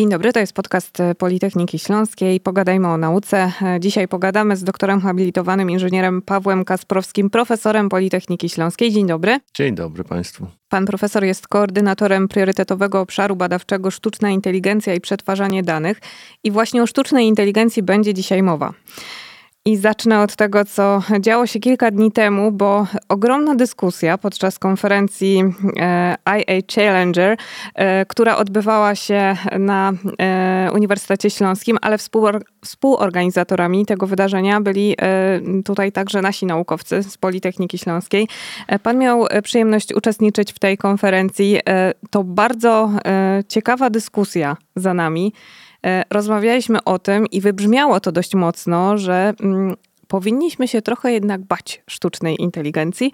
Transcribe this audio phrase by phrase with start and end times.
[0.00, 2.40] Dzień dobry, to jest podcast Politechniki Śląskiej.
[2.40, 3.52] Pogadajmy o nauce.
[3.80, 8.92] Dzisiaj pogadamy z doktorem habilitowanym inżynierem Pawłem Kasprowskim, profesorem Politechniki Śląskiej.
[8.92, 9.38] Dzień dobry.
[9.54, 10.46] Dzień dobry Państwu.
[10.68, 16.00] Pan profesor jest koordynatorem priorytetowego obszaru badawczego Sztuczna Inteligencja i Przetwarzanie Danych.
[16.44, 18.72] I właśnie o sztucznej inteligencji będzie dzisiaj mowa.
[19.64, 25.44] I zacznę od tego, co działo się kilka dni temu, bo ogromna dyskusja podczas konferencji
[25.76, 27.36] e, IA Challenger,
[27.74, 31.98] e, która odbywała się na e, Uniwersytecie Śląskim, ale
[32.64, 34.96] współorganizatorami tego wydarzenia byli
[35.64, 38.28] tutaj także nasi naukowcy z Politechniki Śląskiej.
[38.82, 41.60] Pan miał przyjemność uczestniczyć w tej konferencji.
[42.10, 42.90] To bardzo
[43.48, 45.32] ciekawa dyskusja za nami.
[45.86, 49.76] E, rozmawialiśmy o tym i wybrzmiało to dość mocno, że mm,
[50.08, 53.12] powinniśmy się trochę jednak bać sztucznej inteligencji.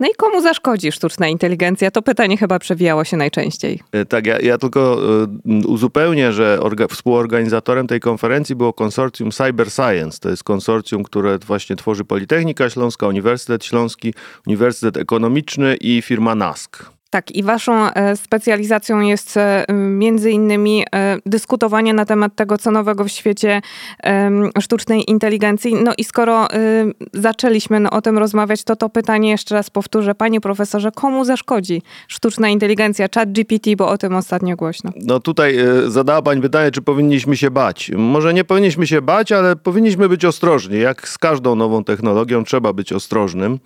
[0.00, 1.90] No i komu zaszkodzi sztuczna inteligencja?
[1.90, 3.80] To pytanie chyba przewijało się najczęściej.
[3.92, 5.00] E, tak, ja, ja tylko
[5.46, 10.18] e, uzupełnię, że orga, współorganizatorem tej konferencji było konsorcjum Cyber Science.
[10.20, 14.14] To jest konsorcjum, które właśnie tworzy Politechnika Śląska, Uniwersytet Śląski,
[14.46, 16.97] Uniwersytet Ekonomiczny i firma NASK.
[17.10, 22.70] Tak, i waszą e, specjalizacją jest e, między innymi e, dyskutowanie na temat tego, co
[22.70, 23.62] nowego w świecie
[24.60, 25.74] sztucznej inteligencji.
[25.74, 26.48] No i skoro
[27.12, 30.14] zaczęliśmy o tym rozmawiać, to to pytanie jeszcze raz powtórzę.
[30.14, 34.92] Panie profesorze, komu zaszkodzi sztuczna inteligencja, chat GPT, bo o tym ostatnio głośno.
[34.96, 37.90] No tutaj zadała pani pytanie, czy powinniśmy się bać.
[37.96, 40.80] Może nie powinniśmy się bać, ale powinniśmy być ostrożni.
[40.80, 43.58] Jak z każdą nową technologią trzeba być ostrożnym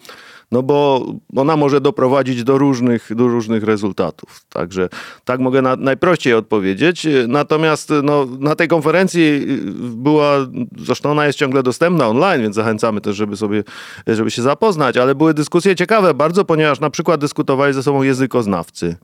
[0.51, 4.45] no bo ona może doprowadzić do różnych, do różnych rezultatów.
[4.49, 4.89] Także
[5.25, 7.07] tak mogę na, najprościej odpowiedzieć.
[7.29, 9.47] Natomiast no, na tej konferencji
[9.81, 10.37] była,
[10.79, 13.65] zresztą ona jest ciągle dostępna online, więc zachęcamy też, żeby sobie,
[14.07, 18.97] żeby się zapoznać, ale były dyskusje ciekawe bardzo, ponieważ na przykład dyskutowali ze sobą językoznawcy.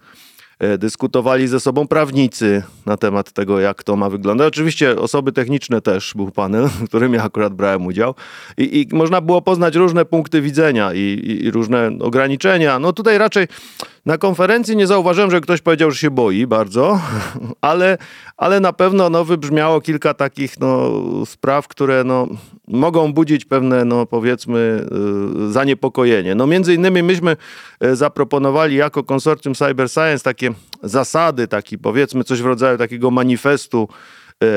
[0.58, 4.48] E, dyskutowali ze sobą prawnicy na temat tego, jak to ma wyglądać.
[4.48, 8.14] Oczywiście osoby techniczne też był panel, w którym ja akurat brałem udział
[8.56, 12.78] i, i można było poznać różne punkty widzenia i, i, i różne ograniczenia.
[12.78, 13.46] No tutaj raczej
[14.08, 17.00] na konferencji nie zauważyłem, że ktoś powiedział, że się boi bardzo,
[17.60, 17.98] ale,
[18.36, 20.90] ale na pewno no, wybrzmiało kilka takich no,
[21.26, 22.26] spraw, które no,
[22.68, 24.86] mogą budzić pewne, no, powiedzmy,
[25.36, 26.34] yy, zaniepokojenie.
[26.34, 27.36] No, między innymi myśmy
[27.80, 30.50] yy, zaproponowali jako konsorcjum Cyber Science takie
[30.82, 33.88] zasady, taki powiedzmy coś w rodzaju takiego manifestu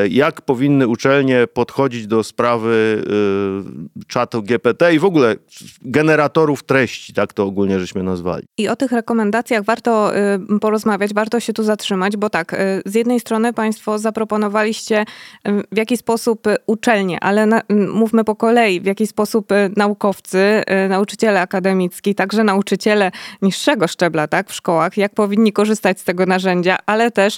[0.09, 3.03] jak powinny uczelnie podchodzić do sprawy
[3.99, 5.35] e, czatu GPT i w ogóle
[5.81, 8.45] generatorów treści, tak to ogólnie żeśmy nazwali.
[8.57, 12.55] I o tych rekomendacjach warto e, porozmawiać, warto się tu zatrzymać, bo tak,
[12.85, 15.05] z jednej strony Państwo zaproponowaliście
[15.71, 17.61] w jaki sposób uczelnie, ale na,
[17.93, 23.11] mówmy po kolei, w jaki sposób naukowcy, nauczyciele akademicki, także nauczyciele
[23.41, 27.37] niższego szczebla, tak, w szkołach, jak powinni korzystać z tego narzędzia, ale też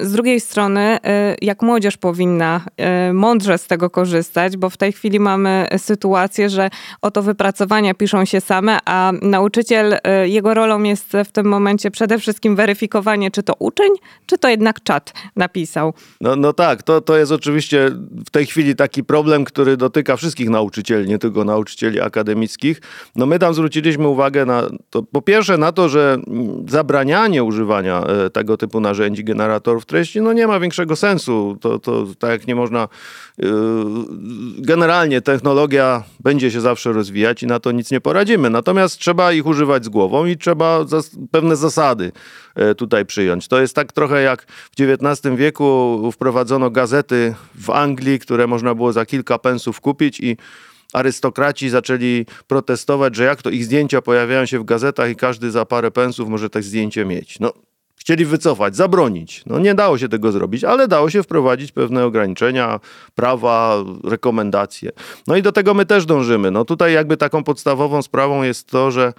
[0.00, 0.98] z drugiej strony,
[1.42, 6.70] jak młodzież powinna e, mądrze z tego korzystać, bo w tej chwili mamy sytuację, że
[7.02, 12.18] oto wypracowania piszą się same, a nauczyciel, e, jego rolą jest w tym momencie przede
[12.18, 13.88] wszystkim weryfikowanie, czy to uczeń,
[14.26, 15.94] czy to jednak czat napisał.
[16.20, 17.90] No, no tak, to, to jest oczywiście
[18.26, 22.80] w tej chwili taki problem, który dotyka wszystkich nauczycieli, nie tylko nauczycieli akademickich.
[23.16, 26.18] No my tam zwróciliśmy uwagę na to, po pierwsze na to, że
[26.68, 32.06] zabranianie używania e, tego typu narzędzi, generatorów treści, no nie ma większego sensu to, to
[32.18, 32.88] tak nie można.
[33.38, 33.48] Yy,
[34.58, 38.50] generalnie technologia będzie się zawsze rozwijać i na to nic nie poradzimy.
[38.50, 40.84] Natomiast trzeba ich używać z głową i trzeba
[41.30, 42.12] pewne zasady
[42.54, 43.48] e, tutaj przyjąć.
[43.48, 48.92] To jest tak trochę jak w XIX wieku wprowadzono gazety w Anglii, które można było
[48.92, 50.36] za kilka pensów kupić i
[50.92, 55.64] arystokraci zaczęli protestować, że jak to ich zdjęcia pojawiają się w gazetach i każdy za
[55.64, 57.40] parę pensów może tak zdjęcie mieć.
[57.40, 57.52] No,
[57.98, 59.42] chcieli wycofać, zabronić.
[59.46, 62.80] No nie dało się tego zrobić, ale dało się wprowadzić pewne ograniczenia,
[63.14, 64.90] prawa, rekomendacje.
[65.26, 66.50] No i do tego my też dążymy.
[66.50, 69.12] No tutaj jakby taką podstawową sprawą jest to, że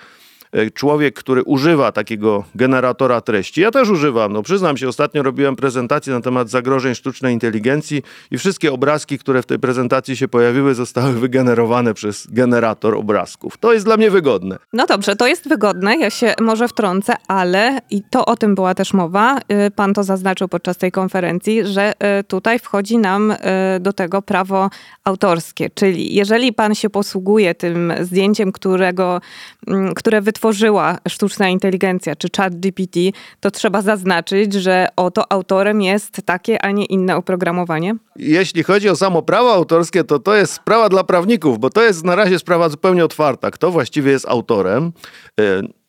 [0.74, 3.62] człowiek, który używa takiego generatora treści.
[3.62, 4.34] Ja też używam.
[4.34, 9.42] No przyznam się, ostatnio robiłem prezentację na temat zagrożeń sztucznej inteligencji i wszystkie obrazki, które
[9.42, 13.58] w tej prezentacji się pojawiły, zostały wygenerowane przez generator obrazków.
[13.58, 14.58] To jest dla mnie wygodne.
[14.74, 15.98] No dobrze, to jest wygodne.
[15.98, 19.38] Ja się może wtrącę, ale i to o tym była też mowa.
[19.68, 23.36] Y, pan to zaznaczył podczas tej konferencji, że y, tutaj wchodzi nam y,
[23.80, 24.70] do tego prawo
[25.04, 25.70] autorskie.
[25.70, 29.22] Czyli jeżeli pan się posługuje tym zdjęciem, którego,
[29.68, 33.00] mm, które wytworzył stworzyła sztuczna inteligencja czy chat GPT,
[33.40, 37.96] to trzeba zaznaczyć, że oto autorem jest takie, a nie inne oprogramowanie?
[38.16, 42.06] Jeśli chodzi o samo prawo autorskie, to to jest sprawa dla prawników, bo to jest
[42.06, 43.52] na razie sprawa zupełnie otwarta.
[43.52, 44.92] Kto właściwie jest autorem?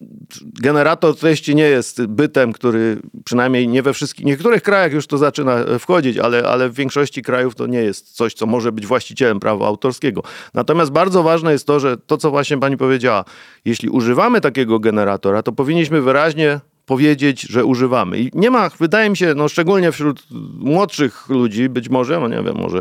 [0.00, 0.06] E,
[0.42, 5.56] generator treści nie jest bytem, który przynajmniej nie we wszystkich, niektórych krajach już to zaczyna
[5.78, 9.66] wchodzić, ale, ale w większości krajów to nie jest coś, co może być właścicielem prawa
[9.66, 10.22] autorskiego.
[10.54, 13.24] Natomiast bardzo ważne jest to, że to, co właśnie pani powiedziała,
[13.64, 16.60] jeśli używamy takiego generatora, to powinniśmy wyraźnie
[16.90, 18.18] powiedzieć, że używamy.
[18.18, 20.26] I nie ma, wydaje mi się, no szczególnie wśród
[20.58, 22.80] młodszych ludzi, być może, no nie wiem, może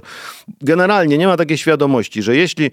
[0.62, 2.72] generalnie nie ma takiej świadomości, że jeśli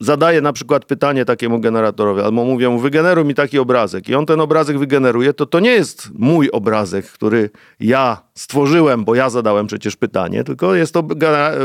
[0.00, 4.26] zadaję na przykład pytanie takiemu generatorowi, albo mówię mu, wygeneruj mi taki obrazek i on
[4.26, 7.50] ten obrazek wygeneruje, to to nie jest mój obrazek, który
[7.80, 11.04] ja stworzyłem, bo ja zadałem przecież pytanie, tylko jest to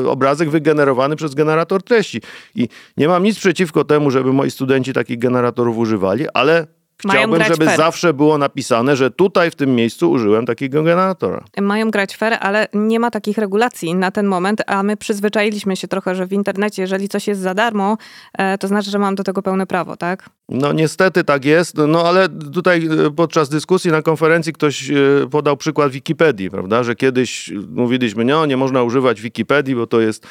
[0.07, 2.21] obrazek wygenerowany przez generator treści.
[2.55, 6.67] I nie mam nic przeciwko temu, żeby moi studenci takich generatorów używali, ale
[6.99, 7.77] Chciałbym, żeby fair.
[7.77, 11.43] zawsze było napisane, że tutaj w tym miejscu użyłem takiego generatora.
[11.61, 15.87] Mają grać fair, ale nie ma takich regulacji na ten moment, a my przyzwyczailiśmy się
[15.87, 17.97] trochę, że w internecie, jeżeli coś jest za darmo,
[18.37, 20.29] e, to znaczy, że mam do tego pełne prawo, tak?
[20.49, 24.93] No niestety tak jest, no ale tutaj e, podczas dyskusji na konferencji ktoś e,
[25.31, 30.27] podał przykład Wikipedii, prawda, że kiedyś mówiliśmy, nie, nie można używać Wikipedii, bo to jest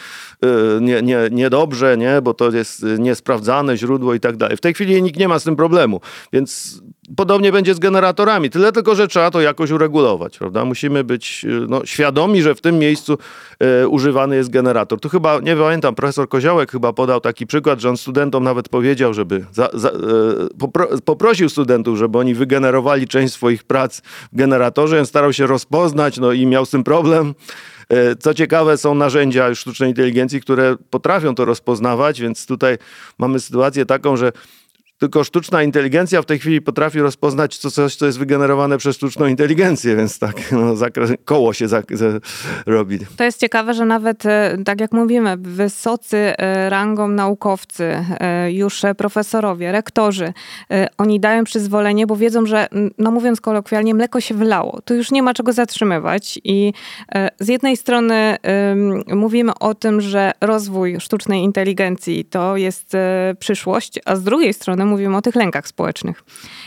[0.81, 4.57] nie, nie, niedobrze, nie, bo to jest niesprawdzane źródło i tak dalej.
[4.57, 6.01] W tej chwili nikt nie ma z tym problemu,
[6.33, 6.83] więc
[7.17, 8.51] podobnie będzie z generatorami.
[8.51, 10.65] Tyle tylko, że trzeba to jakoś uregulować, prawda?
[10.65, 13.19] Musimy być y, no, świadomi, że w tym miejscu
[13.59, 15.01] e, używany jest generator.
[15.01, 19.15] Tu chyba, nie pamiętam, profesor Koziołek chyba podał taki przykład, że on studentom nawet powiedział,
[19.15, 19.93] żeby za, za, e,
[20.59, 24.01] popro, poprosił studentów, żeby oni wygenerowali część swoich prac
[24.33, 24.99] w generatorze.
[24.99, 27.35] On starał się rozpoznać, no i miał z tym problem.
[28.21, 32.79] Co ciekawe, są narzędzia sztucznej inteligencji, które potrafią to rozpoznawać, więc tutaj
[33.19, 34.33] mamy sytuację taką, że
[35.03, 39.27] tylko sztuczna inteligencja w tej chwili potrafi rozpoznać co, coś, co jest wygenerowane przez sztuczną
[39.27, 41.87] inteligencję, więc tak, no, zakres, koło się zak,
[42.67, 42.99] robi.
[43.17, 48.83] To jest ciekawe, że nawet, e, tak jak mówimy, wysocy e, rangą naukowcy, e, już
[48.97, 50.33] profesorowie, rektorzy,
[50.99, 52.67] oni dają przyzwolenie, bo wiedzą, że,
[52.99, 54.81] no mówiąc kolokwialnie, mleko się wlało.
[54.85, 56.73] Tu już nie ma czego zatrzymywać i
[57.41, 58.37] z jednej strony
[59.07, 62.93] mówimy o tym, że rozwój sztucznej inteligencji to jest
[63.39, 66.25] przyszłość, a z drugiej strony mówimy o tych lękach społecznych.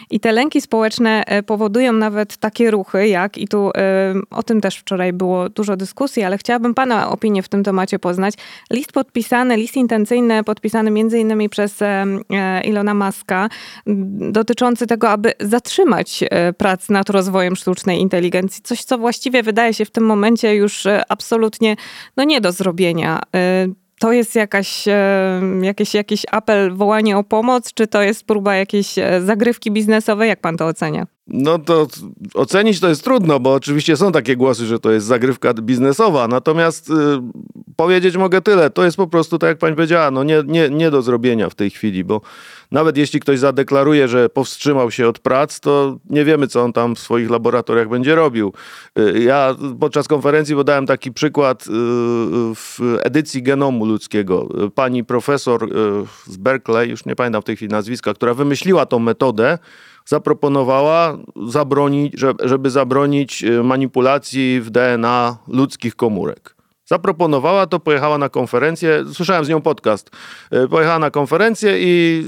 [0.10, 4.62] I te lęki społeczne e, powodują nawet takie ruchy, jak, i tu e, o tym
[4.62, 8.34] też wczoraj było dużo dyskusji, ale chciałabym Pana opinię w tym temacie poznać.
[8.72, 12.06] List podpisany, list intencyjny podpisany między innymi przez e,
[12.64, 13.50] Ilona Maska,
[14.32, 16.24] dotyczący tego, aby zatrzymać
[16.58, 18.64] prac nad rozwojem sztucznej inteligencji.
[18.64, 21.76] Coś, co właściwie wydaje się w tym momencie już absolutnie
[22.18, 23.22] no nie do zrobienia
[24.00, 28.98] to jest jakaś, e, jakiś, jakiś apel, wołanie o pomoc, czy to jest próba jakiejś
[28.98, 30.30] e, zagrywki biznesowej?
[30.30, 31.08] Jak pan to ocenia?
[31.28, 31.88] No to
[32.34, 36.28] ocenić to jest trudno, bo oczywiście są takie głosy, że to jest zagrywka biznesowa.
[36.28, 36.94] Natomiast y,
[37.76, 38.70] powiedzieć mogę tyle.
[38.70, 41.56] To jest po prostu, tak jak pani powiedziała, no nie, nie, nie do zrobienia w
[41.56, 42.22] tej chwili, bo
[42.72, 46.96] nawet jeśli ktoś zadeklaruje, że powstrzymał się od prac, to nie wiemy, co on tam
[46.96, 48.54] w swoich laboratoriach będzie robił.
[49.00, 51.70] Y, ja podczas konferencji podałem taki przykład y,
[52.56, 54.50] w edycji genomu ludzkiego.
[54.76, 55.68] Pani profesor y,
[56.32, 59.58] z Berkeley, już nie pamiętam w tej chwili nazwiska, która wymyśliła tą metodę,
[60.06, 61.18] zaproponowała,
[61.48, 62.14] zabronić,
[62.44, 66.55] żeby zabronić manipulacji w DNA ludzkich komórek.
[66.86, 70.10] Zaproponowała to, pojechała na konferencję, słyszałem z nią podcast,
[70.52, 72.24] e, pojechała na konferencję i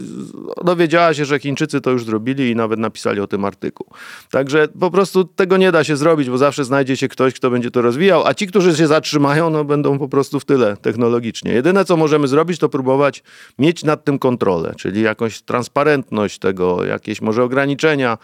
[0.63, 3.87] dowiedziała się, że Chińczycy to już zrobili i nawet napisali o tym artykuł.
[4.31, 7.71] Także po prostu tego nie da się zrobić, bo zawsze znajdzie się ktoś, kto będzie
[7.71, 11.51] to rozwijał, a ci, którzy się zatrzymają, no będą po prostu w tyle technologicznie.
[11.51, 13.23] Jedyne, co możemy zrobić, to próbować
[13.59, 18.17] mieć nad tym kontrolę, czyli jakąś transparentność tego, jakieś może ograniczenia,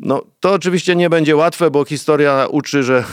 [0.00, 3.04] no, to oczywiście nie będzie łatwe, bo historia uczy, że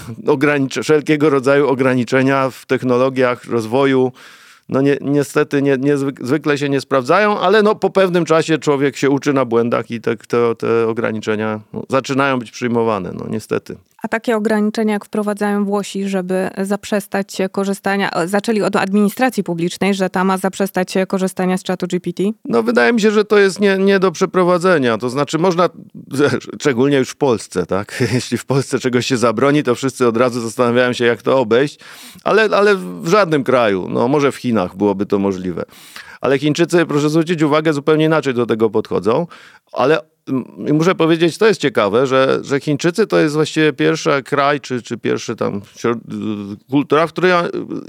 [0.81, 4.11] wszelkiego rodzaju ograniczenia w technologiach rozwoju
[4.69, 8.97] no ni niestety nie, nie, zwykle się nie sprawdzają, ale no po pewnym czasie człowiek
[8.97, 13.75] się uczy na błędach i te, te, te ograniczenia no, zaczynają być przyjmowane, no niestety.
[14.03, 20.23] A takie ograniczenia, jak wprowadzają Włosi, żeby zaprzestać korzystania, zaczęli od administracji publicznej, że ta
[20.23, 22.23] ma zaprzestać korzystania z czatu GPT?
[22.45, 24.97] No wydaje mi się, że to jest nie, nie do przeprowadzenia.
[24.97, 25.69] To znaczy można,
[26.59, 28.03] szczególnie już w Polsce, tak?
[28.13, 31.79] Jeśli w Polsce czegoś się zabroni, to wszyscy od razu zastanawiają się, jak to obejść,
[32.23, 35.65] ale, ale w żadnym kraju, no może w Chinach byłoby to możliwe.
[36.21, 39.27] Ale Chińczycy, proszę zwrócić uwagę, zupełnie inaczej do tego podchodzą,
[39.73, 40.12] ale
[40.73, 44.97] muszę powiedzieć, to jest ciekawe, że, że Chińczycy to jest właściwie pierwszy kraj, czy, czy
[44.97, 45.61] pierwszy tam
[46.69, 47.31] kultura, w której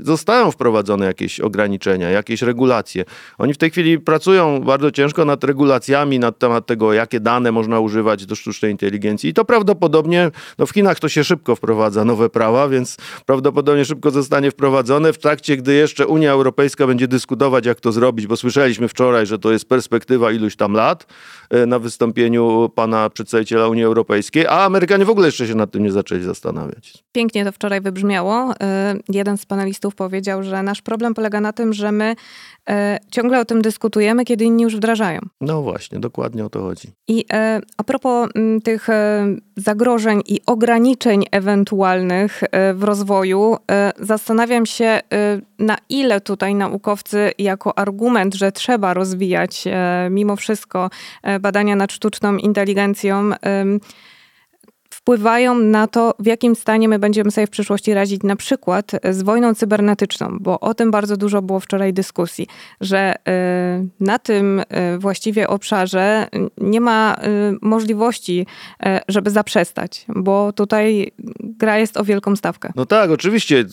[0.02, 3.04] zostają wprowadzone jakieś ograniczenia, jakieś regulacje.
[3.38, 7.80] Oni w tej chwili pracują bardzo ciężko nad regulacjami, nad temat tego, jakie dane można
[7.80, 9.30] używać do sztucznej inteligencji.
[9.30, 14.10] I to prawdopodobnie, no w Chinach to się szybko wprowadza, nowe prawa, więc prawdopodobnie szybko
[14.10, 18.88] zostanie wprowadzone w trakcie, gdy jeszcze Unia Europejska będzie dyskutować, jak to zrobić, bo słyszeliśmy
[18.88, 21.06] wczoraj, że to jest perspektywa iluś tam lat
[21.50, 25.71] e, na wystąpienie wystąpieniu pana przedstawiciela Unii Europejskiej, a Amerykanie w ogóle jeszcze się nad
[25.71, 27.04] tym nie zaczęli zastanawiać.
[27.12, 28.52] Pięknie to wczoraj wybrzmiało.
[28.52, 28.54] Y,
[29.09, 32.16] jeden z panelistów powiedział, że nasz problem polega na tym, że my
[32.71, 32.73] y,
[33.11, 35.21] ciągle o tym dyskutujemy, kiedy inni już wdrażają.
[35.40, 36.88] No właśnie, dokładnie o to chodzi.
[37.09, 37.25] I
[37.76, 38.88] a propos mm, tych
[39.57, 42.43] zagrożeń i ograniczeń ewentualnych
[42.75, 43.57] w rozwoju,
[43.99, 45.00] zastanawiam się,
[45.59, 49.64] na ile tutaj naukowcy jako argument, że trzeba rozwijać
[50.11, 50.90] mimo wszystko
[51.40, 53.30] badania nad sztuczną inteligencją,
[54.90, 59.23] wpływają na to, w jakim stanie my będziemy sobie w przyszłości radzić na przykład z
[59.23, 62.47] wojną cybernetyczną, bo o tym bardzo dużo było wczoraj dyskusji,
[62.80, 63.23] że y,
[64.00, 64.64] na tym y,
[64.99, 66.28] właściwie obszarze
[66.59, 67.16] nie ma
[67.62, 68.47] możliwości,
[69.09, 72.73] żeby zaprzestać, bo tutaj gra jest o wielką stawkę.
[72.76, 73.64] No tak, oczywiście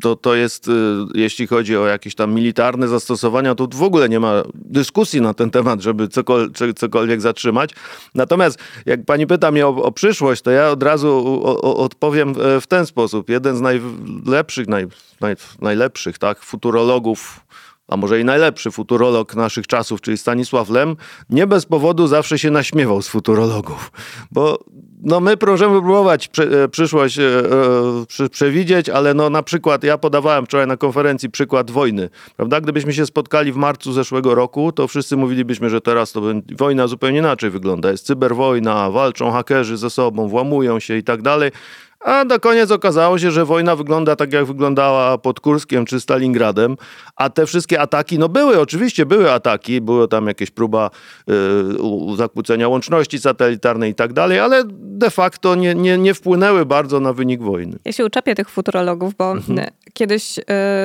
[0.00, 0.72] to, to jest, y,
[1.14, 5.50] jeśli chodzi o jakieś tam militarne zastosowania, to w ogóle nie ma dyskusji na ten
[5.50, 7.70] temat, żeby cokolwiek, cokolwiek zatrzymać.
[8.14, 11.08] Natomiast jak pani pyta mnie o, o przyszłość, to ja od razu
[11.44, 13.30] o, o, odpowiem w ten sposób.
[13.30, 14.86] Jeden z najlepszych, naj,
[15.20, 17.40] naj, najlepszych tak, futurologów
[17.92, 20.96] a może i najlepszy futurolog naszych czasów, czyli Stanisław Lem,
[21.30, 23.92] nie bez powodu zawsze się naśmiewał z futurologów,
[24.30, 24.58] bo
[25.02, 27.22] no my możemy próbować prze, przyszłość e,
[28.20, 32.60] e, przewidzieć, ale no na przykład ja podawałem wczoraj na konferencji przykład wojny, prawda?
[32.60, 36.22] Gdybyśmy się spotkali w marcu zeszłego roku, to wszyscy mówilibyśmy, że teraz to
[36.58, 37.90] wojna zupełnie inaczej wygląda.
[37.90, 41.50] Jest cyberwojna, walczą hakerzy ze sobą, włamują się i tak dalej.
[42.04, 46.76] A na koniec okazało się, że wojna wygląda tak, jak wyglądała pod Kurskiem czy Stalingradem,
[47.16, 50.90] a te wszystkie ataki, no były, oczywiście były ataki, była tam jakieś próba
[51.30, 54.62] y, zakłócenia łączności satelitarnej i tak dalej, ale
[55.02, 57.78] de facto nie, nie, nie wpłynęły bardzo na wynik wojny.
[57.84, 59.70] Ja się uczepię tych futurologów, bo mhm.
[59.92, 60.42] kiedyś y,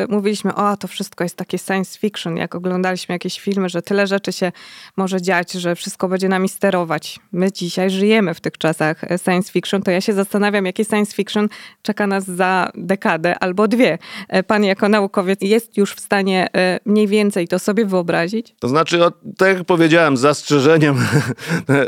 [0.09, 4.33] mówiliśmy, o to wszystko jest takie science fiction, jak oglądaliśmy jakieś filmy, że tyle rzeczy
[4.33, 4.51] się
[4.97, 7.19] może dziać, że wszystko będzie nami sterować.
[7.31, 11.15] My dzisiaj żyjemy w tych czasach science fiction, to ja się zastanawiam, jakie science science
[11.15, 11.49] fiction
[11.81, 13.97] czeka nas za dekadę albo dwie.
[14.29, 18.55] E, pan jako naukowiec jest już w stanie e, mniej więcej to sobie wyobrazić?
[18.59, 20.95] To znaczy, o, tak jak powiedziałem, z zastrzeżeniem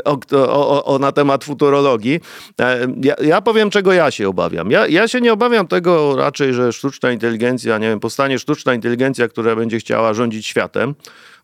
[0.04, 2.20] o, o, o, na temat futurologii,
[2.60, 4.70] e, ja, ja, powiem, czego ja się obawiam.
[4.70, 9.28] Ja, ja się nie obawiam tego raczej, że sztuczna inteligencja, nie wiem, powstanie sztuczna inteligencja,
[9.28, 10.94] która będzie chciała rządzić światem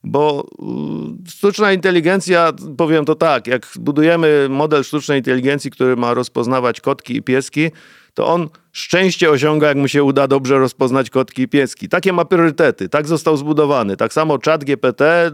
[0.06, 0.46] bo
[1.26, 7.16] y, sztuczna inteligencja, powiem to tak, jak budujemy model sztucznej inteligencji, który ma rozpoznawać kotki
[7.16, 7.70] i pieski,
[8.14, 11.88] to on szczęście osiąga, jak mu się uda dobrze rozpoznać kotki i pieski.
[11.88, 13.96] Takie ma priorytety, tak został zbudowany.
[13.96, 15.30] Tak samo czat GPT,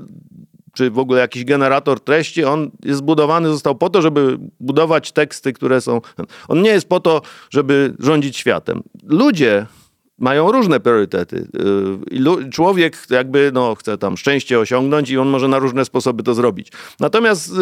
[0.72, 5.52] czy w ogóle jakiś generator treści, on jest zbudowany, został po to, żeby budować teksty,
[5.52, 6.00] które są...
[6.48, 8.82] On nie jest po to, żeby rządzić światem.
[9.04, 9.66] Ludzie
[10.22, 11.48] mają różne priorytety.
[12.46, 16.34] Y, człowiek jakby no, chce tam szczęście osiągnąć i on może na różne sposoby to
[16.34, 16.72] zrobić.
[17.00, 17.54] Natomiast y,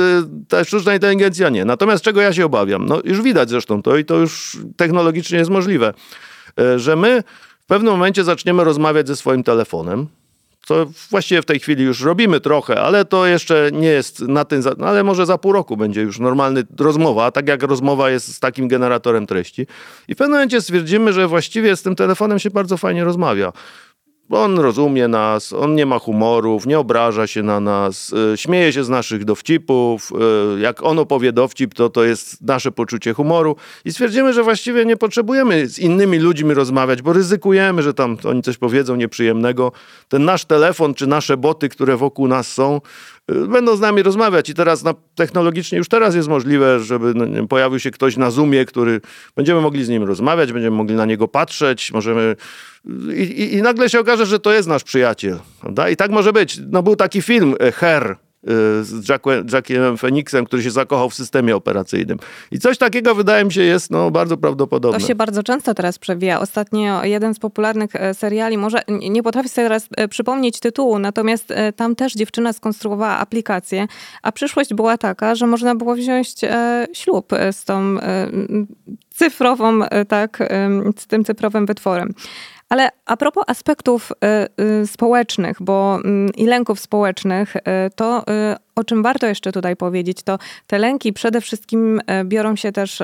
[0.48, 1.64] ta sztuczna inteligencja nie.
[1.64, 2.86] Natomiast czego ja się obawiam?
[2.86, 5.94] No już widać zresztą to i to już technologicznie jest możliwe,
[6.60, 7.22] y, że my
[7.60, 10.06] w pewnym momencie zaczniemy rozmawiać ze swoim telefonem,
[10.66, 14.62] co właściwie w tej chwili już robimy trochę, ale to jeszcze nie jest na tym,
[14.78, 18.40] no ale może za pół roku będzie już normalny rozmowa, tak jak rozmowa jest z
[18.40, 19.66] takim generatorem treści.
[20.08, 23.52] I w pewnym momencie stwierdzimy, że właściwie z tym telefonem się bardzo fajnie rozmawia
[24.30, 28.84] on rozumie nas, on nie ma humorów, nie obraża się na nas, y, śmieje się
[28.84, 30.12] z naszych dowcipów.
[30.56, 33.56] Y, jak on opowie dowcip, to to jest nasze poczucie humoru.
[33.84, 38.42] I stwierdzimy, że właściwie nie potrzebujemy z innymi ludźmi rozmawiać, bo ryzykujemy, że tam oni
[38.42, 39.72] coś powiedzą nieprzyjemnego.
[40.08, 42.80] Ten nasz telefon czy nasze boty, które wokół nas są,
[43.30, 44.48] y, będą z nami rozmawiać.
[44.48, 48.64] I teraz na, technologicznie już teraz jest możliwe, żeby no, pojawił się ktoś na Zoomie,
[48.64, 49.00] który
[49.36, 52.36] będziemy mogli z nim rozmawiać, będziemy mogli na niego patrzeć, możemy
[53.16, 55.38] i, i, I, nagle się okaże, że to jest nasz przyjaciel.
[55.60, 55.88] Prawda?
[55.88, 56.60] I tak może być.
[56.70, 58.16] No, był taki film, e, Her, e,
[58.82, 59.08] z
[59.52, 62.18] Jackiem Phoenixem, który się zakochał w systemie operacyjnym.
[62.50, 65.00] I coś takiego wydaje mi się jest no, bardzo prawdopodobne.
[65.00, 66.40] To się bardzo często teraz przewija.
[66.40, 71.96] Ostatnio jeden z popularnych e, seriali, może nie potrafię sobie teraz przypomnieć tytułu, natomiast tam
[71.96, 73.86] też dziewczyna skonstruowała aplikację,
[74.22, 76.34] a przyszłość była taka, że można było wziąć
[76.92, 77.96] ślub z tą
[79.10, 80.38] cyfrową, tak,
[80.96, 82.14] z tym cyfrowym wytworem.
[82.70, 87.60] Ale a propos aspektów y, y, społecznych, bo mm, i lęków społecznych, y,
[87.96, 88.24] to
[88.76, 93.02] o czym warto jeszcze tutaj powiedzieć, to te lęki przede wszystkim e, biorą się też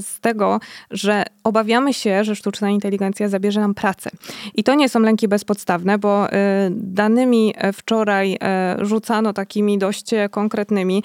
[0.00, 4.10] z tego, że obawiamy się, że sztuczna inteligencja zabierze nam pracę.
[4.54, 8.38] I to nie są lęki bezpodstawne, bo e, danymi e, wczoraj
[8.78, 11.02] rzucano takimi dość konkretnymi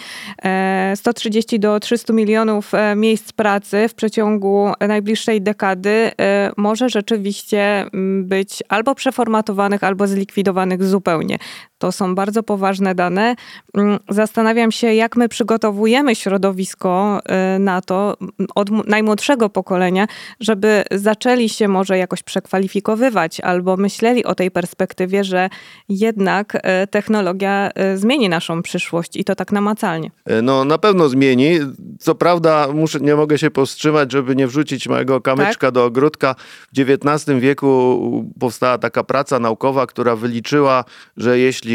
[0.95, 6.11] 130 do 300 milionów miejsc pracy w przeciągu najbliższej dekady
[6.57, 7.85] może rzeczywiście
[8.23, 11.37] być albo przeformatowanych, albo zlikwidowanych zupełnie.
[11.85, 13.35] To są bardzo poważne dane.
[13.73, 17.19] Mm, zastanawiam się, jak my przygotowujemy środowisko
[17.55, 18.17] y, na to
[18.55, 20.07] od najmłodszego pokolenia,
[20.39, 25.49] żeby zaczęli się może jakoś przekwalifikowywać albo myśleli o tej perspektywie, że
[25.89, 30.11] jednak y, technologia y, zmieni naszą przyszłość i to tak namacalnie.
[30.43, 31.59] No na pewno zmieni.
[31.99, 35.71] Co prawda muszę, nie mogę się powstrzymać, żeby nie wrzucić mojego kamyczka tak?
[35.73, 36.35] do ogródka.
[36.73, 40.83] W XIX wieku powstała taka praca naukowa, która wyliczyła,
[41.17, 41.74] że jeśli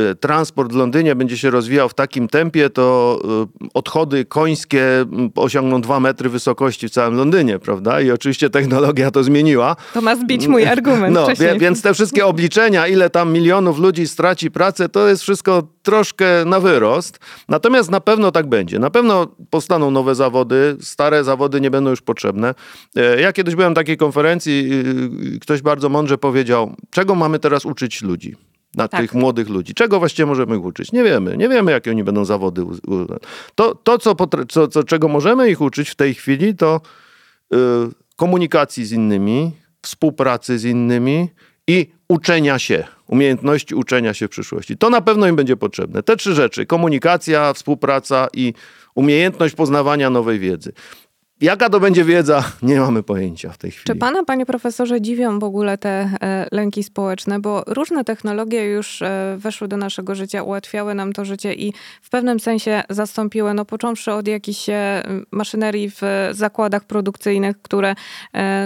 [0.00, 3.18] Y, transport w Londynie będzie się rozwijał w takim tempie, to
[3.64, 4.82] y, odchody końskie
[5.34, 8.00] osiągną dwa metry wysokości w całym Londynie, prawda?
[8.00, 9.76] I oczywiście technologia to zmieniła.
[9.94, 11.14] To ma zbić mój argument.
[11.14, 11.26] No,
[11.58, 16.60] więc te wszystkie obliczenia, ile tam milionów ludzi straci pracę, to jest wszystko troszkę na
[16.60, 17.18] wyrost.
[17.48, 18.78] Natomiast na pewno tak będzie.
[18.78, 22.54] Na pewno powstaną nowe zawody, stare zawody nie będą już potrzebne.
[22.96, 24.70] E, ja kiedyś byłem na takiej konferencji,
[25.34, 29.00] y, ktoś bardzo mądrze powiedział, czego mamy teraz uczyć ludzi na tak.
[29.00, 29.74] tych młodych ludzi.
[29.74, 30.92] Czego właściwie możemy ich uczyć?
[30.92, 31.36] Nie wiemy.
[31.36, 32.64] Nie wiemy, jakie oni będą zawody.
[33.54, 34.16] To, to co,
[34.48, 36.80] co, co, czego możemy ich uczyć w tej chwili, to
[37.50, 37.58] yy,
[38.16, 41.28] komunikacji z innymi, współpracy z innymi
[41.66, 44.76] i uczenia się, umiejętności uczenia się w przyszłości.
[44.76, 46.02] To na pewno im będzie potrzebne.
[46.02, 48.54] Te trzy rzeczy: komunikacja, współpraca i
[48.94, 50.72] umiejętność poznawania nowej wiedzy.
[51.40, 53.84] Jaka to będzie wiedza, nie mamy pojęcia w tej chwili.
[53.84, 57.40] Czy pana, panie profesorze, dziwią w ogóle te e, lęki społeczne?
[57.40, 62.10] Bo różne technologie już e, weszły do naszego życia, ułatwiały nam to życie i w
[62.10, 67.94] pewnym sensie zastąpiły, no począwszy od jakichś e, maszynerii w zakładach produkcyjnych, które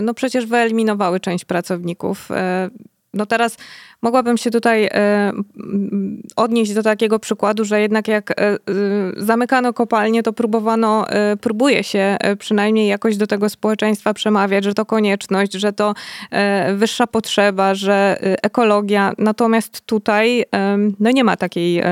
[0.03, 2.29] no przecież wyeliminowały część pracowników.
[3.15, 3.57] No teraz
[4.03, 5.33] mogłabym się tutaj e,
[6.37, 8.59] odnieść do takiego przykładu, że jednak jak e, e,
[9.17, 11.07] zamykano kopalnie, to próbowano,
[11.41, 15.95] próbuje się przynajmniej jakoś do tego społeczeństwa przemawiać, że to konieczność, że to
[16.75, 19.13] wyższa potrzeba, że ekologia.
[19.19, 20.45] Natomiast tutaj
[21.01, 21.83] no nie ma takiej,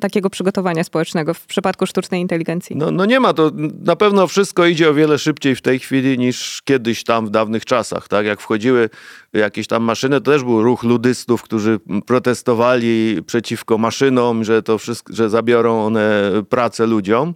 [0.00, 2.76] takiego przygotowania społecznego w przypadku sztucznej inteligencji.
[2.76, 3.50] No, no nie ma, to
[3.84, 7.64] na pewno wszystko idzie o wiele szybciej w tej chwili niż kiedyś tam w dawnych
[7.64, 8.26] czasach, tak?
[8.26, 8.90] Jak wchodziły
[9.32, 15.12] jakieś tam maszyny, to też był ruch ludystów, którzy protestowali przeciwko maszynom, że to wszystko,
[15.12, 17.34] że zabiorą one pracę ludziom.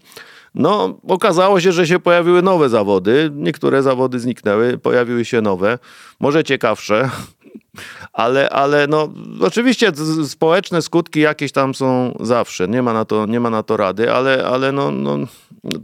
[0.55, 3.31] No, okazało się, że się pojawiły nowe zawody.
[3.35, 5.79] Niektóre zawody zniknęły, pojawiły się nowe,
[6.21, 7.11] może ciekawsze,
[8.13, 9.09] ale, ale no,
[9.41, 9.93] oczywiście
[10.29, 12.69] społeczne skutki jakieś tam są zawsze.
[12.69, 15.19] Nie ma na to, nie ma na to rady, ale, ale no, no,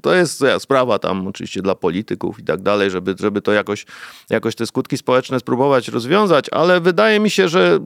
[0.02, 3.86] to jest sprawa tam oczywiście dla polityków i tak dalej, żeby, żeby to jakoś,
[4.30, 7.78] jakoś te skutki społeczne spróbować rozwiązać, ale wydaje mi się, że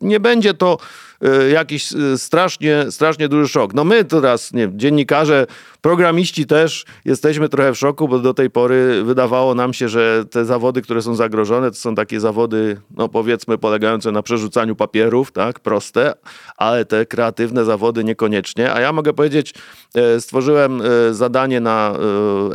[0.00, 0.78] nie będzie to
[1.20, 3.74] e, jakiś e, strasznie, strasznie duży szok.
[3.74, 5.46] No my teraz, nie dziennikarze,
[5.80, 10.44] programiści też jesteśmy trochę w szoku, bo do tej pory wydawało nam się, że te
[10.44, 15.60] zawody, które są zagrożone, to są takie zawody, no powiedzmy, polegające na przerzucaniu papierów, tak,
[15.60, 16.12] proste,
[16.56, 18.72] ale te kreatywne zawody niekoniecznie.
[18.72, 19.54] A ja mogę powiedzieć,
[19.94, 21.94] e, stworzyłem zadanie na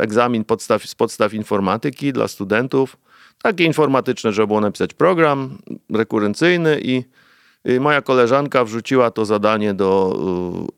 [0.00, 2.96] egzamin podstaw, z podstaw informatyki dla studentów,
[3.42, 5.58] takie informatyczne, żeby było napisać program
[5.90, 7.04] rekurencyjny i
[7.80, 10.18] moja koleżanka wrzuciła to zadanie do,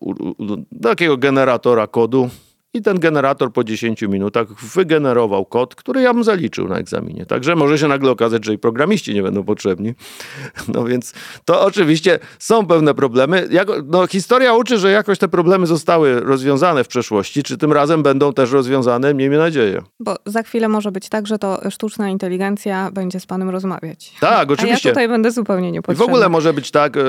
[0.07, 2.31] y, do takiego generatora kodu
[2.75, 7.27] i ten generator po 10 minutach wygenerował kod, który ja bym zaliczył na egzaminie.
[7.27, 9.95] Także może się nagle okazać, że i programiści nie będą potrzebni.
[10.75, 11.13] No więc
[11.45, 13.49] to oczywiście są pewne problemy.
[13.87, 17.43] no, historia uczy, że jakoś te problemy zostały rozwiązane w przeszłości.
[17.43, 19.15] Czy tym razem będą też rozwiązane?
[19.15, 19.83] Miejmy nadzieję.
[20.01, 24.13] Bo za chwilę może być tak, że to sztuczna inteligencja będzie z panem rozmawiać.
[24.21, 24.89] Tak, oczywiście.
[24.89, 26.05] A ja tutaj będę zupełnie niepotrzebna.
[26.05, 27.03] I w ogóle może być tak, e,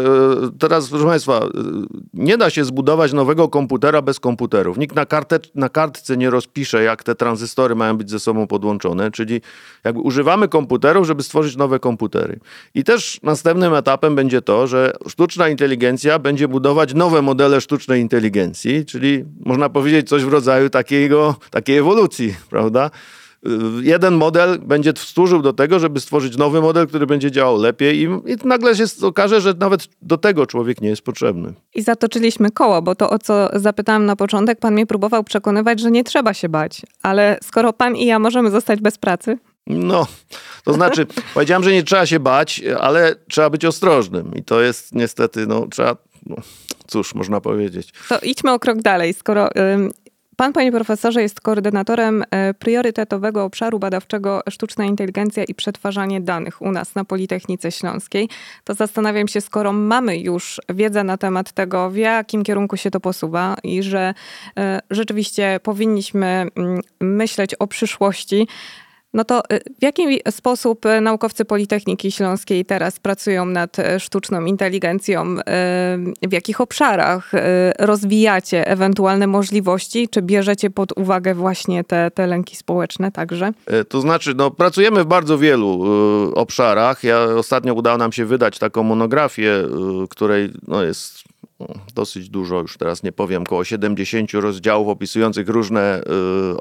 [0.59, 1.49] teraz proszę państwa, e,
[2.13, 4.77] nie da się zbudować nowego komputera bez komputerów.
[4.77, 9.11] Nikt na kartę na kartce nie rozpiszę, jak te tranzystory mają być ze sobą podłączone,
[9.11, 9.41] czyli
[9.83, 12.39] jakby używamy komputerów, żeby stworzyć nowe komputery.
[12.75, 18.85] I też następnym etapem będzie to, że sztuczna inteligencja będzie budować nowe modele sztucznej inteligencji,
[18.85, 22.91] czyli można powiedzieć coś w rodzaju takiego, takiej ewolucji, prawda?
[23.81, 28.03] Jeden model będzie służył do tego, żeby stworzyć nowy model, który będzie działał lepiej i,
[28.03, 31.53] i nagle się okaże, że nawet do tego człowiek nie jest potrzebny.
[31.75, 35.91] I zatoczyliśmy koło, bo to o co zapytałam na początek, pan mnie próbował przekonywać, że
[35.91, 36.81] nie trzeba się bać.
[37.03, 40.07] Ale skoro pan i ja możemy zostać bez pracy, no,
[40.63, 44.35] to znaczy, powiedziałem, że nie trzeba się bać, ale trzeba być ostrożnym.
[44.35, 45.95] I to jest niestety, no, trzeba.
[46.25, 46.35] No,
[46.87, 47.93] cóż, można powiedzieć.
[48.09, 49.13] To idźmy o krok dalej.
[49.13, 49.49] Skoro
[50.39, 56.71] Pan, panie profesorze, jest koordynatorem e, priorytetowego obszaru badawczego sztuczna inteligencja i przetwarzanie danych u
[56.71, 58.29] nas na Politechnice Śląskiej.
[58.63, 62.99] To zastanawiam się, skoro mamy już wiedzę na temat tego, w jakim kierunku się to
[62.99, 64.13] posuwa i że
[64.57, 68.47] e, rzeczywiście powinniśmy mm, myśleć o przyszłości,
[69.13, 74.45] No to y, w jaki sposób y, naukowcy Politechniki Śląskiej teraz pracują nad y, sztuczną
[74.45, 75.35] inteligencją?
[76.29, 77.31] W jakich obszarach
[77.79, 80.09] rozwijacie ewentualne możliwości?
[80.09, 83.51] Czy bierzecie pod uwagę właśnie te, te lęki społeczne także?
[83.65, 85.83] E, to znaczy, no, pracujemy w bardzo wielu
[86.35, 87.03] obszarach.
[87.03, 89.51] Ja ostatnio udało nam się wydać taką monografię,
[90.09, 91.23] której no, jest
[91.95, 96.03] dosyć dużo, już teraz nie powiem, około 70 rozdziałów opisujących różne y,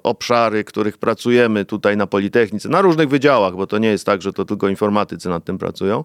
[0.02, 4.32] obszary, których pracujemy tutaj na Politechnice, na różnych wydziałach, bo to nie jest tak, że
[4.32, 6.04] to tylko informatycy nad tym pracują.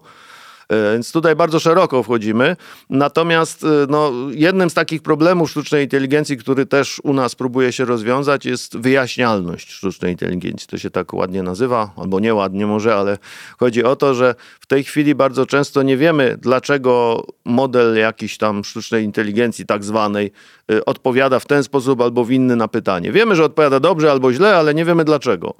[0.68, 2.56] E, więc tutaj bardzo szeroko wchodzimy.
[2.90, 7.84] Natomiast e, no, jednym z takich problemów sztucznej inteligencji, który też u nas próbuje się
[7.84, 10.68] rozwiązać, jest wyjaśnialność sztucznej inteligencji.
[10.68, 13.18] To się tak ładnie nazywa, albo nieładnie może, ale
[13.58, 18.64] chodzi o to, że w tej chwili bardzo często nie wiemy, dlaczego model jakiś tam
[18.64, 20.32] sztucznej inteligencji, tak zwanej,
[20.72, 23.12] e, odpowiada w ten sposób albo w inny na pytanie.
[23.12, 25.54] Wiemy, że odpowiada dobrze albo źle, ale nie wiemy dlaczego.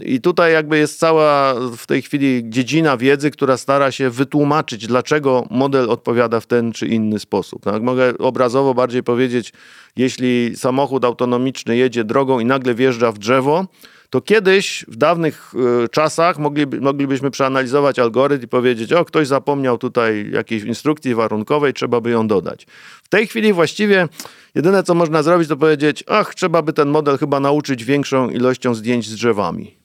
[0.00, 4.49] I tutaj jakby jest cała w tej chwili dziedzina wiedzy, która stara się wytłumaczyć,
[4.86, 7.64] dlaczego model odpowiada w ten czy inny sposób.
[7.64, 7.82] Tak?
[7.82, 9.52] Mogę obrazowo bardziej powiedzieć,
[9.96, 13.66] jeśli samochód autonomiczny jedzie drogą i nagle wjeżdża w drzewo,
[14.10, 15.52] to kiedyś w dawnych
[15.84, 21.72] y, czasach mogliby, moglibyśmy przeanalizować algorytm i powiedzieć, o ktoś zapomniał tutaj jakiejś instrukcji warunkowej,
[21.74, 22.66] trzeba by ją dodać.
[23.02, 24.08] W tej chwili właściwie
[24.54, 28.74] jedyne co można zrobić to powiedzieć, ach trzeba by ten model chyba nauczyć większą ilością
[28.74, 29.79] zdjęć z drzewami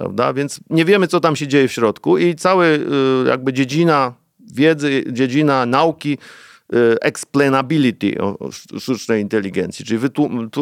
[0.00, 0.32] prawda?
[0.32, 2.66] Więc nie wiemy, co tam się dzieje w środku i cały
[3.24, 4.14] y, jakby dziedzina
[4.52, 6.18] wiedzy, dziedzina nauki
[7.00, 8.14] explainability
[8.78, 10.00] sztucznej inteligencji, czyli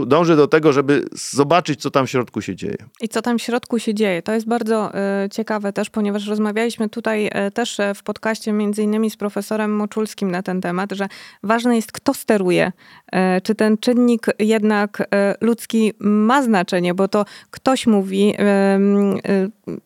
[0.07, 2.77] dąży do tego, żeby zobaczyć, co tam w środku się dzieje.
[3.01, 4.23] I co tam w środku się dzieje.
[4.23, 4.90] To jest bardzo
[5.25, 10.31] y, ciekawe też, ponieważ rozmawialiśmy tutaj y, też w podcaście między innymi z profesorem Moczulskim
[10.31, 11.09] na ten temat, że
[11.42, 12.73] ważne jest, kto steruje.
[13.42, 15.09] Czy ten czynnik jednak
[15.40, 18.35] ludzki ma znaczenie, bo to ktoś mówi,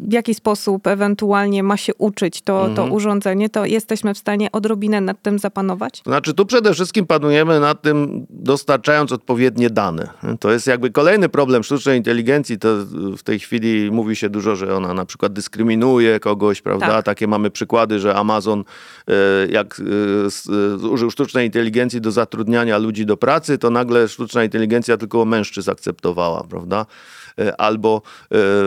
[0.01, 2.75] w jaki sposób ewentualnie ma się uczyć to, mhm.
[2.75, 6.03] to urządzenie, to jesteśmy w stanie odrobinę nad tym zapanować?
[6.13, 10.09] Znaczy tu przede wszystkim panujemy nad tym, dostarczając odpowiednie dane.
[10.41, 12.59] To jest jakby kolejny problem sztucznej inteligencji.
[12.59, 12.69] To
[13.17, 16.87] w tej chwili mówi się dużo, że ona na przykład dyskryminuje kogoś, prawda?
[16.87, 17.05] Tak.
[17.05, 18.65] Takie mamy przykłady, że Amazon
[19.09, 19.15] e,
[19.51, 19.81] jak
[20.83, 25.71] e, użył sztucznej inteligencji do zatrudniania ludzi do pracy, to nagle sztuczna inteligencja tylko mężczyzn
[25.71, 26.87] akceptowała, prawda?
[27.39, 28.03] E, albo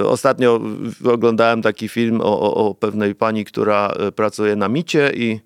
[0.05, 0.61] ostatnio
[1.03, 5.39] oglądałem taki film o, o, o pewnej pani, która pracuje na micie i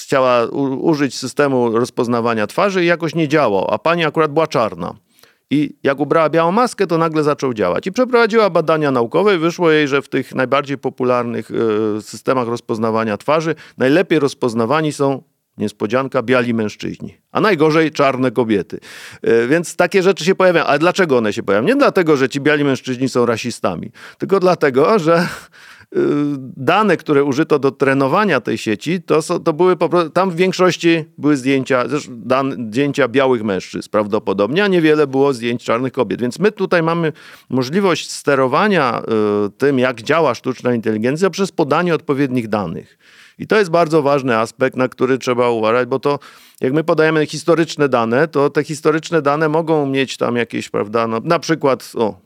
[0.00, 0.46] chciała
[0.80, 4.94] użyć systemu rozpoznawania twarzy i jakoś nie działał, a pani akurat była czarna.
[5.50, 7.86] I jak ubrała białą maskę, to nagle zaczął działać.
[7.86, 13.16] I przeprowadziła badania naukowe i wyszło jej, że w tych najbardziej popularnych e, systemach rozpoznawania
[13.16, 15.22] twarzy najlepiej rozpoznawani są
[15.58, 18.80] niespodzianka, biali mężczyźni, a najgorzej czarne kobiety.
[19.22, 20.66] E, więc takie rzeczy się pojawiają.
[20.66, 21.74] Ale dlaczego one się pojawiają?
[21.74, 25.28] Nie dlatego, że ci biali mężczyźni są rasistami, tylko dlatego, że
[25.75, 25.75] Y,
[26.56, 31.04] dane, które użyto do trenowania tej sieci, to, to były po prostu, tam w większości
[31.18, 36.20] były zdjęcia, dan, zdjęcia białych mężczyzn prawdopodobnie, a niewiele było zdjęć czarnych kobiet.
[36.20, 37.12] Więc my tutaj mamy
[37.50, 39.02] możliwość sterowania
[39.46, 42.98] y, tym, jak działa sztuczna inteligencja przez podanie odpowiednich danych.
[43.38, 46.18] I to jest bardzo ważny aspekt, na który trzeba uważać, bo to
[46.60, 51.20] jak my podajemy historyczne dane, to te historyczne dane mogą mieć tam jakieś, prawda, no,
[51.24, 52.25] na przykład, o,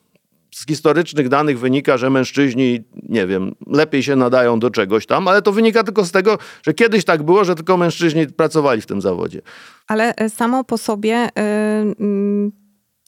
[0.51, 5.43] z historycznych danych wynika, że mężczyźni, nie wiem, lepiej się nadają do czegoś tam, ale
[5.43, 9.01] to wynika tylko z tego, że kiedyś tak było, że tylko mężczyźni pracowali w tym
[9.01, 9.41] zawodzie.
[9.89, 12.53] Ale e, samo po sobie mm,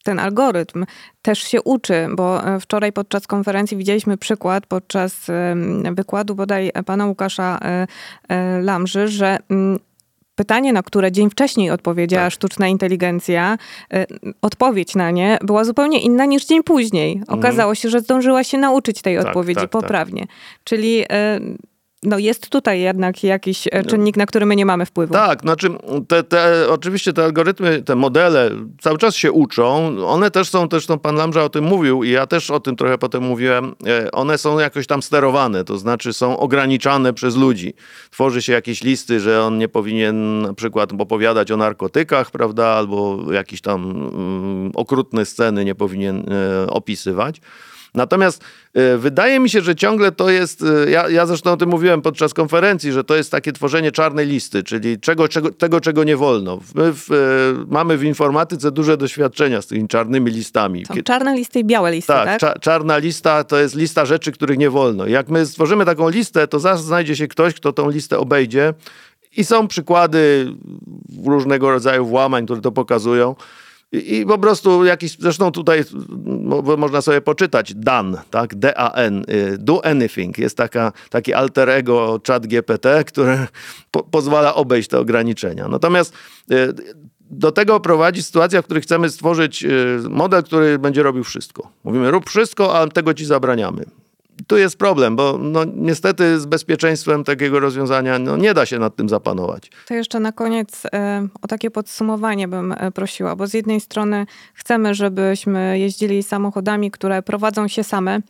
[0.05, 0.85] ten algorytm
[1.22, 5.26] też się uczy, bo e, wczoraj podczas konferencji widzieliśmy przykład podczas
[5.92, 7.59] wykładu bodaj pana Łukasza
[8.62, 9.78] Lamży, że mm,
[10.42, 12.33] pytanie, na które dzień wcześniej odpowiedziała tak.
[12.33, 13.59] sztuczna inteligencja,
[13.94, 14.07] y,
[14.42, 17.12] odpowiedź na nie była zupełnie inna niż dzień później.
[17.12, 17.38] Mhm.
[17.38, 19.83] Okazało się, że zdążyła się nauczyć tej tak, odpowiedzi tak, tak.
[19.83, 20.26] poprawnie.
[20.64, 21.07] Czyli y,
[22.02, 25.12] no jest tutaj jednak jakiś e, czynnik, na który my nie mamy wpływu.
[25.12, 25.68] Tak, znaczy
[26.08, 29.96] te, te, oczywiście te algorytmy, te modele cały czas się uczą.
[30.06, 32.76] One też są, też no, pan Lamża o tym mówił i ja też o tym
[32.76, 33.74] trochę potem mówiłem.
[33.86, 37.74] E, one są jakoś tam sterowane, to znaczy są ograniczane przez ludzi.
[38.10, 43.18] Tworzy się jakieś listy, że on nie powinien na przykład opowiadać o narkotykach, prawda, albo
[43.32, 47.40] jakieś tam mm, okrutne sceny nie powinien e, opisywać.
[47.94, 48.44] Natomiast
[48.94, 52.02] y, wydaje mi się, że ciągle to jest, y, ja, ja zresztą o tym mówiłem
[52.02, 56.16] podczas konferencji, że to jest takie tworzenie czarnej listy, czyli czego, czego, tego, czego nie
[56.16, 56.61] wolno.
[56.74, 60.87] My w, y, mamy w informatyce duże doświadczenia z tymi czarnymi listami.
[60.87, 62.26] Są czarne listy i białe listy, tak?
[62.26, 62.40] tak?
[62.40, 65.07] Cza czarna lista to jest lista rzeczy, których nie wolno.
[65.07, 68.74] Jak my stworzymy taką listę, to zaraz znajdzie się ktoś, kto tą listę obejdzie
[69.37, 70.52] i są przykłady
[71.24, 73.35] różnego rodzaju włamań, które to pokazują.
[73.92, 75.85] I, I, po prostu jakiś, zresztą tutaj
[76.78, 80.38] można sobie poczytać DAN, tak, D-A-N, y, do anything.
[80.38, 83.46] Jest taka, taki alter ego chat GPT, który
[83.90, 85.68] po, pozwala obejść te ograniczenia.
[85.68, 86.14] Natomiast
[86.52, 86.72] y,
[87.20, 91.68] do tego prowadzi sytuacja, w której chcemy stworzyć y, model, który będzie robił wszystko.
[91.85, 93.85] Mówimy, rób wszystko, a tego ci zabraniamy
[94.46, 98.96] tu jest problem, bo no, niestety z bezpieczeństwem takiego rozwiązania no, nie da się nad
[98.96, 99.70] tym zapanować.
[99.87, 104.26] To jeszcze na koniec e, o takie podsumowanie bym e, prosiła, bo z jednej strony
[104.55, 108.20] chcemy, żebyśmy jeździli samochodami, które prowadzą się same,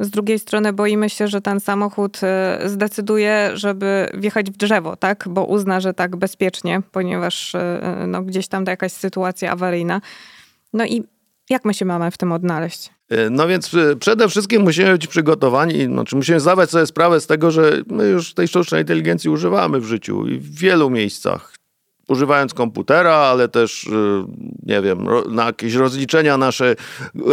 [0.00, 5.24] z drugiej strony boimy się, że ten samochód e, zdecyduje, żeby wjechać w drzewo, tak,
[5.30, 7.52] bo uzna, że tak bezpiecznie, ponieważ
[8.06, 10.00] no, gdzieś tam jakaś sytuacja awaryjna.
[10.72, 11.04] No i
[11.50, 12.90] jak my się mamy w tym odnaleźć?
[13.10, 17.26] E, no więc e, przede wszystkim musimy być przygotowani, znaczy musimy zdawać sobie sprawę z
[17.26, 21.56] tego, że my już tej sztucznej inteligencji używamy w życiu i w wielu miejscach.
[22.08, 24.26] Używając komputera, ale też, e,
[24.62, 26.76] nie wiem, na jakieś rozliczenia nasze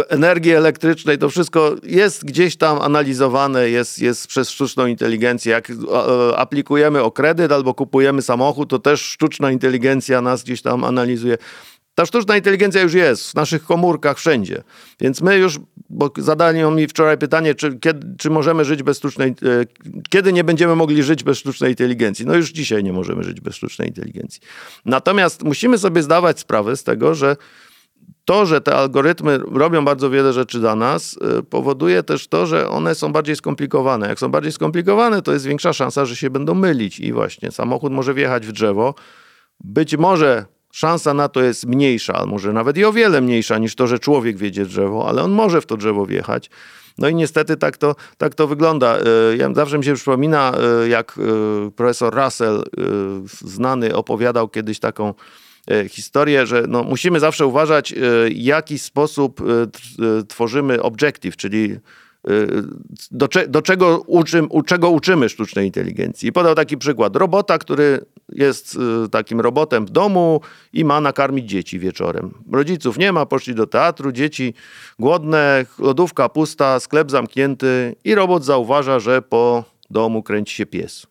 [0.08, 5.52] energii elektrycznej, to wszystko jest gdzieś tam analizowane, jest, jest przez sztuczną inteligencję.
[5.52, 5.72] Jak
[6.36, 11.38] aplikujemy o kredyt albo kupujemy samochód, to też sztuczna inteligencja nas gdzieś tam analizuje.
[11.94, 14.62] Ta sztuczna inteligencja już jest w naszych komórkach wszędzie.
[15.00, 15.58] Więc my już,
[15.90, 19.64] bo zadano mi wczoraj pytanie, czy, kiedy, czy możemy żyć bez sztucznej, e,
[20.10, 22.26] kiedy nie będziemy mogli żyć bez sztucznej inteligencji.
[22.26, 24.40] No już dzisiaj nie możemy żyć bez sztucznej inteligencji.
[24.84, 27.36] Natomiast musimy sobie zdawać sprawę z tego, że
[28.24, 32.68] to, że te algorytmy robią bardzo wiele rzeczy dla nas, e, powoduje też to, że
[32.68, 34.08] one są bardziej skomplikowane.
[34.08, 37.92] Jak są bardziej skomplikowane, to jest większa szansa, że się będą mylić i właśnie samochód
[37.92, 38.94] może wjechać w drzewo.
[39.60, 43.86] Być może szansa na to jest mniejsza, może nawet i o wiele mniejsza niż to,
[43.86, 46.50] że człowiek wiedzie drzewo, ale on może w to drzewo wjechać.
[46.98, 48.98] No i niestety tak to, tak to wygląda.
[48.98, 52.62] E, ja zawsze mi się przypomina, e, jak e, profesor Russell,
[53.26, 55.14] znany, opowiadał kiedyś taką
[55.88, 57.94] historię, że no, musimy zawsze uważać,
[58.34, 59.42] jaki sposób
[60.28, 61.76] tworzymy objective, czyli
[63.10, 66.28] do, do czego, uczym, czego uczymy sztucznej inteligencji.
[66.28, 67.16] I podał taki przykład.
[67.16, 70.40] Robota, który jest y, takim robotem w domu
[70.72, 72.34] i ma nakarmić dzieci wieczorem.
[72.52, 74.54] Rodziców nie ma, poszli do teatru, dzieci
[74.98, 81.06] głodne, lodówka pusta, sklep zamknięty i robot zauważa, że po domu kręci się pies.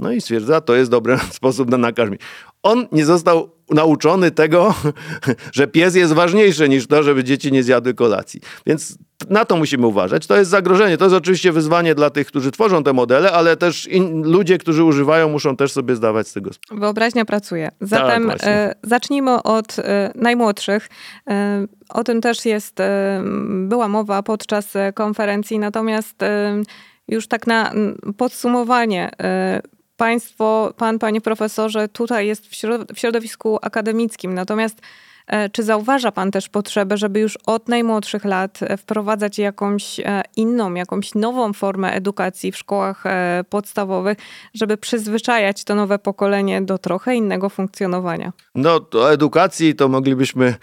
[0.00, 2.20] No i stwierdza, to jest dobry sposób na nakarmić.
[2.62, 4.74] On nie został nauczony tego,
[5.52, 8.40] że pies jest ważniejszy niż to, żeby dzieci nie zjadły kolacji.
[8.66, 8.98] Więc
[9.30, 10.26] na to musimy uważać.
[10.26, 10.98] To jest zagrożenie.
[10.98, 14.84] To jest oczywiście wyzwanie dla tych, którzy tworzą te modele, ale też in, ludzie, którzy
[14.84, 16.80] używają, muszą też sobie zdawać z tego sprawę.
[16.80, 17.70] Wyobraźnia pracuje.
[17.80, 20.88] Zatem tak, e, zacznijmy od e, najmłodszych.
[21.30, 26.62] E, o tym też jest, e, była mowa podczas konferencji, natomiast e,
[27.08, 27.72] już tak na
[28.16, 29.60] podsumowanie e,
[30.02, 32.46] państwo, pan, panie profesorze, tutaj jest
[32.94, 34.34] w środowisku akademickim.
[34.34, 34.80] Natomiast
[35.26, 40.22] e, czy zauważa Pan też potrzebę, żeby już od najmłodszych lat e, wprowadzać jakąś e,
[40.36, 43.04] inną, jakąś nową formę edukacji w szkołach
[43.48, 44.18] podstawowych,
[44.54, 48.32] żeby przyzwyczajać to nowe pokolenie do trochę innego funkcjonowania?
[48.54, 50.54] No, do edukacji to moglibyśmy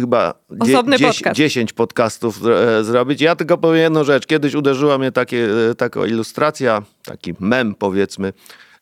[0.00, 0.96] chyba Osobny
[1.32, 3.20] 10 podcastów e, zrobić.
[3.20, 4.26] Ja tylko powiem jedną rzecz.
[4.26, 8.32] Kiedyś uderzyła mnie takie, e, taka ilustracja, taki mem powiedzmy.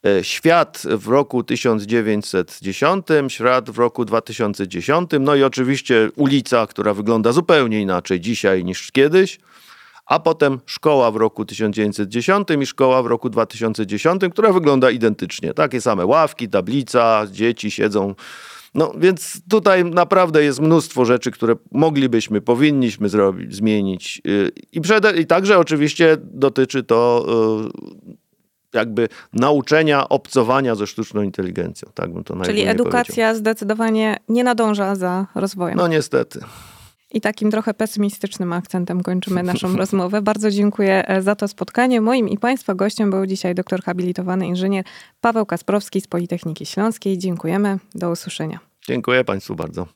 [0.06, 7.32] E, świat w roku 1910, świat w roku 2010, no i oczywiście ulica, która wygląda
[7.32, 9.38] zupełnie inaczej dzisiaj niż kiedyś,
[10.06, 15.54] a potem szkoła w roku 1910 i szkoła w roku 2010, która wygląda identycznie.
[15.54, 18.14] Takie same ławki, tablica, dzieci siedzą
[18.74, 24.22] no więc tutaj naprawdę jest mnóstwo rzeczy, które moglibyśmy, powinniśmy zrobić, zmienić.
[24.26, 27.26] Y, I, przede, i także oczywiście dotyczy to
[28.08, 28.12] y,
[28.72, 31.90] jakby nauczenia obcowania ze sztuczną inteligencją.
[31.94, 33.36] Tak bym to Czyli edukacja powiedział.
[33.36, 35.76] zdecydowanie nie nadąża za rozwojem.
[35.76, 36.40] No niestety.
[37.12, 40.22] I takim trochę pesymistycznym akcentem kończymy naszą rozmowę.
[40.22, 42.00] Bardzo dziękuję e, za to spotkanie.
[42.00, 44.84] Moim i Państwa gościem był dzisiaj doktor habilitowany inżynier
[45.20, 47.18] Paweł Kasprowski z Politechniki Śląskiej.
[47.18, 47.78] Dziękujemy.
[47.94, 48.60] Do usłyszenia.
[48.86, 49.86] Dziękuję Państwu bardzo.